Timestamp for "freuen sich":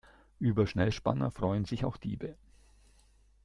1.29-1.85